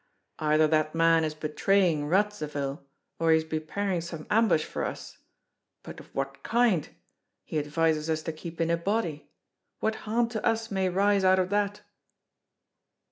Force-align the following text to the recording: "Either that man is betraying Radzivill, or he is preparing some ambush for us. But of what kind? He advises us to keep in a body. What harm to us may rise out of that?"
"Either 0.39 0.67
that 0.67 0.95
man 0.95 1.23
is 1.23 1.35
betraying 1.35 2.07
Radzivill, 2.07 2.81
or 3.19 3.29
he 3.29 3.37
is 3.37 3.43
preparing 3.43 4.01
some 4.01 4.25
ambush 4.31 4.65
for 4.65 4.83
us. 4.83 5.19
But 5.83 5.99
of 5.99 6.07
what 6.15 6.41
kind? 6.41 6.89
He 7.43 7.59
advises 7.59 8.09
us 8.09 8.23
to 8.23 8.33
keep 8.33 8.59
in 8.59 8.71
a 8.71 8.77
body. 8.77 9.29
What 9.79 9.93
harm 10.09 10.27
to 10.29 10.43
us 10.43 10.71
may 10.71 10.89
rise 10.89 11.23
out 11.23 11.37
of 11.37 11.51
that?" 11.51 11.81